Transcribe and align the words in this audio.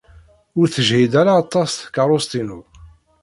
Ur 0.59 0.67
tejhid 0.69 1.13
ara 1.21 1.33
aṭas 1.43 1.69
tkeṛṛust-inu. 1.73 2.59